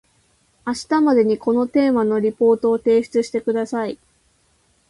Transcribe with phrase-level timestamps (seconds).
[0.65, 3.99] 明日までにこのテーマのリポートを提出してください